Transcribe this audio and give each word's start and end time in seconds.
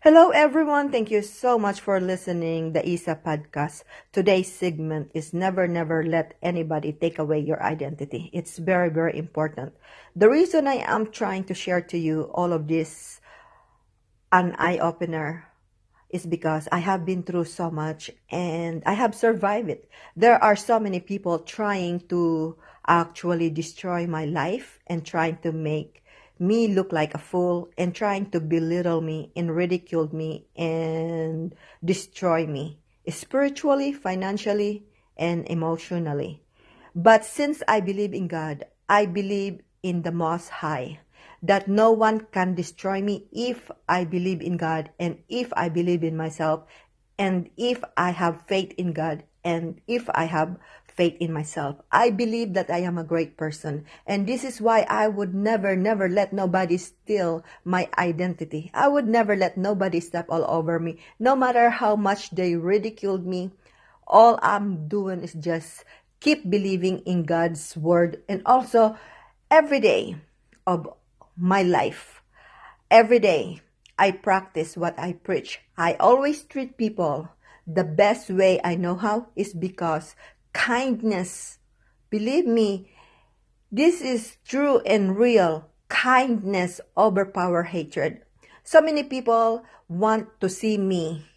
Hello, 0.00 0.30
everyone. 0.30 0.92
Thank 0.92 1.10
you 1.10 1.22
so 1.22 1.58
much 1.58 1.80
for 1.80 1.98
listening 1.98 2.72
the 2.72 2.88
ISA 2.88 3.18
podcast. 3.18 3.82
Today's 4.12 4.46
segment 4.46 5.10
is 5.12 5.34
never, 5.34 5.66
never 5.66 6.04
let 6.04 6.38
anybody 6.40 6.92
take 6.92 7.18
away 7.18 7.40
your 7.40 7.60
identity. 7.60 8.30
It's 8.32 8.58
very, 8.58 8.90
very 8.90 9.18
important. 9.18 9.74
The 10.14 10.30
reason 10.30 10.68
I 10.68 10.86
am 10.86 11.10
trying 11.10 11.50
to 11.50 11.54
share 11.54 11.80
to 11.90 11.98
you 11.98 12.30
all 12.32 12.52
of 12.52 12.68
this 12.68 13.20
an 14.30 14.54
eye 14.56 14.78
opener 14.78 15.48
is 16.10 16.24
because 16.26 16.68
I 16.70 16.78
have 16.78 17.04
been 17.04 17.24
through 17.24 17.46
so 17.50 17.68
much 17.68 18.08
and 18.30 18.84
I 18.86 18.92
have 18.92 19.16
survived 19.16 19.68
it. 19.68 19.90
There 20.14 20.40
are 20.40 20.54
so 20.54 20.78
many 20.78 21.00
people 21.00 21.40
trying 21.40 22.06
to 22.06 22.56
actually 22.86 23.50
destroy 23.50 24.06
my 24.06 24.26
life 24.26 24.78
and 24.86 25.04
trying 25.04 25.38
to 25.38 25.50
make 25.50 26.04
me 26.40 26.68
look 26.68 26.92
like 26.92 27.14
a 27.14 27.18
fool 27.18 27.70
and 27.76 27.94
trying 27.94 28.30
to 28.30 28.40
belittle 28.40 29.00
me 29.00 29.32
and 29.36 29.54
ridicule 29.54 30.14
me 30.14 30.46
and 30.56 31.54
destroy 31.84 32.46
me 32.46 32.78
spiritually, 33.08 33.92
financially, 33.92 34.84
and 35.16 35.46
emotionally. 35.48 36.42
But 36.94 37.24
since 37.24 37.62
I 37.66 37.80
believe 37.80 38.14
in 38.14 38.28
God, 38.28 38.64
I 38.88 39.06
believe 39.06 39.60
in 39.82 40.02
the 40.02 40.12
Most 40.12 40.48
High, 40.48 41.00
that 41.42 41.68
no 41.68 41.92
one 41.92 42.26
can 42.32 42.54
destroy 42.54 43.00
me 43.00 43.26
if 43.32 43.70
I 43.88 44.04
believe 44.04 44.40
in 44.40 44.56
God 44.56 44.90
and 44.98 45.18
if 45.28 45.52
I 45.56 45.68
believe 45.68 46.02
in 46.02 46.16
myself 46.16 46.64
and 47.18 47.50
if 47.56 47.82
I 47.96 48.10
have 48.10 48.46
faith 48.46 48.72
in 48.76 48.92
God 48.92 49.24
and 49.44 49.80
if 49.86 50.08
I 50.14 50.24
have 50.24 50.56
faith 50.98 51.14
in 51.22 51.32
myself. 51.32 51.78
I 51.94 52.10
believe 52.10 52.58
that 52.58 52.74
I 52.74 52.82
am 52.82 52.98
a 52.98 53.06
great 53.06 53.38
person. 53.38 53.86
And 54.02 54.26
this 54.26 54.42
is 54.42 54.60
why 54.60 54.82
I 54.90 55.06
would 55.06 55.32
never, 55.32 55.78
never 55.78 56.10
let 56.10 56.34
nobody 56.34 56.76
steal 56.76 57.46
my 57.62 57.88
identity. 57.96 58.74
I 58.74 58.90
would 58.90 59.06
never 59.06 59.38
let 59.38 59.56
nobody 59.56 60.02
step 60.02 60.26
all 60.28 60.42
over 60.50 60.82
me. 60.82 60.98
No 61.22 61.38
matter 61.38 61.70
how 61.70 61.94
much 61.94 62.34
they 62.34 62.58
ridiculed 62.58 63.24
me, 63.24 63.54
all 64.10 64.42
I'm 64.42 64.90
doing 64.90 65.22
is 65.22 65.38
just 65.38 65.86
keep 66.18 66.50
believing 66.50 67.06
in 67.06 67.22
God's 67.22 67.76
word 67.76 68.18
and 68.28 68.42
also 68.44 68.98
every 69.54 69.78
day 69.78 70.18
of 70.66 70.90
my 71.38 71.62
life. 71.62 72.26
Every 72.90 73.22
day 73.22 73.62
I 73.94 74.10
practice 74.10 74.76
what 74.76 74.98
I 74.98 75.12
preach. 75.14 75.62
I 75.78 75.94
always 75.94 76.42
treat 76.42 76.76
people 76.76 77.30
the 77.68 77.84
best 77.84 78.30
way 78.30 78.58
I 78.64 78.74
know 78.74 78.96
how 78.96 79.28
is 79.36 79.52
because 79.52 80.16
kindness. 80.54 81.58
Believe 82.08 82.46
me, 82.46 82.88
this 83.70 84.00
is 84.00 84.38
true 84.48 84.80
and 84.88 85.16
real. 85.16 85.68
Kindness 85.88 86.80
overpower 86.96 87.64
hatred. 87.64 88.24
So 88.64 88.80
many 88.80 89.04
people 89.04 89.64
want 89.88 90.40
to 90.40 90.48
see 90.48 90.78
me 90.78 91.28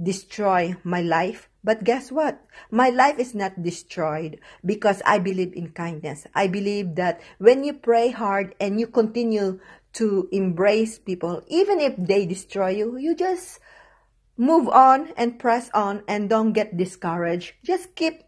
destroy 0.00 0.74
my 0.84 1.02
life. 1.02 1.48
But 1.62 1.84
guess 1.84 2.10
what? 2.10 2.42
My 2.70 2.88
life 2.88 3.18
is 3.18 3.34
not 3.34 3.62
destroyed 3.62 4.40
because 4.64 5.00
I 5.06 5.18
believe 5.18 5.52
in 5.52 5.70
kindness. 5.70 6.26
I 6.34 6.48
believe 6.48 6.96
that 6.96 7.20
when 7.38 7.62
you 7.62 7.74
pray 7.74 8.10
hard 8.10 8.54
and 8.58 8.80
you 8.80 8.86
continue 8.86 9.60
to 9.94 10.28
embrace 10.32 10.98
people, 10.98 11.44
even 11.46 11.78
if 11.78 11.94
they 11.96 12.26
destroy 12.26 12.70
you, 12.70 12.96
you 12.96 13.14
just 13.14 13.60
move 14.36 14.68
on 14.68 15.12
and 15.16 15.38
press 15.38 15.70
on 15.74 16.02
and 16.08 16.28
don't 16.28 16.52
get 16.52 16.76
discouraged. 16.76 17.54
Just 17.64 17.94
keep 17.94 18.22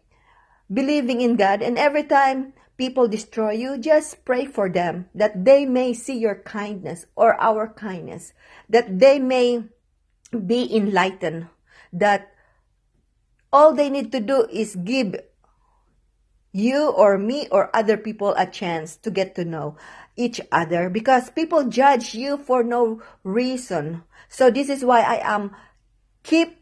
believing 0.71 1.21
in 1.21 1.35
God, 1.35 1.61
and 1.61 1.77
every 1.77 2.03
time 2.03 2.53
people 2.77 3.07
destroy 3.07 3.51
you, 3.51 3.77
just 3.77 4.25
pray 4.25 4.45
for 4.45 4.69
them 4.69 5.07
that 5.13 5.45
they 5.45 5.65
may 5.65 5.93
see 5.93 6.17
your 6.17 6.35
kindness 6.35 7.05
or 7.15 7.39
our 7.41 7.67
kindness, 7.67 8.33
that 8.69 8.99
they 8.99 9.19
may 9.19 9.63
be 10.31 10.75
enlightened, 10.75 11.47
that 11.93 12.33
all 13.53 13.73
they 13.73 13.89
need 13.89 14.11
to 14.11 14.19
do 14.19 14.47
is 14.51 14.75
give 14.75 15.15
you 16.51 16.89
or 16.89 17.17
me 17.17 17.47
or 17.51 17.69
other 17.75 17.97
people 17.97 18.33
a 18.37 18.45
chance 18.45 18.95
to 18.95 19.11
get 19.11 19.35
to 19.35 19.45
know 19.45 19.77
each 20.15 20.39
other 20.51 20.89
because 20.89 21.29
people 21.29 21.67
judge 21.67 22.15
you 22.15 22.37
for 22.37 22.63
no 22.63 23.01
reason. 23.23 24.03
So 24.29 24.49
this 24.49 24.69
is 24.69 24.83
why 24.83 25.01
I 25.01 25.19
am 25.23 25.51
keep 26.25 26.57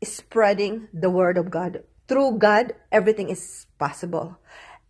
spreading 0.00 0.88
the 0.96 1.12
word 1.12 1.36
of 1.36 1.52
God 1.52 1.84
through 2.08 2.40
God, 2.40 2.72
everything 2.90 3.28
is 3.28 3.66
possible. 3.78 4.40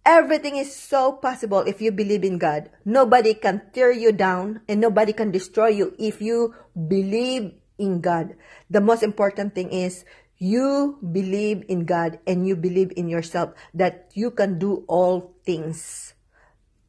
Everything 0.07 0.55
is 0.55 0.71
so 0.71 1.19
possible 1.19 1.67
if 1.67 1.83
you 1.83 1.91
believe 1.91 2.23
in 2.23 2.39
God. 2.39 2.71
Nobody 2.85 3.35
can 3.35 3.61
tear 3.75 3.91
you 3.91 4.13
down 4.15 4.63
and 4.69 4.81
nobody 4.81 5.13
can 5.13 5.35
destroy 5.35 5.75
you 5.75 5.99
if 5.99 6.23
you 6.23 6.55
believe 6.77 7.59
in 7.79 8.01
God. 8.01 8.39
The 8.71 8.81
most 8.81 9.03
important 9.03 9.59
thing 9.59 9.75
is 9.75 10.07
you 10.39 11.03
believe 11.03 11.65
in 11.67 11.91
God 11.91 12.21
and 12.27 12.47
you 12.47 12.55
believe 12.55 12.93
in 12.95 13.09
yourself 13.09 13.51
that 13.75 14.13
you 14.15 14.31
can 14.31 14.61
do 14.61 14.85
all 14.87 15.35
things. 15.45 16.15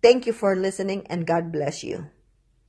Thank 0.03 0.27
you 0.27 0.33
for 0.33 0.55
listening 0.55 1.07
and 1.09 1.25
God 1.25 1.51
bless 1.51 1.83
you. 1.83 2.05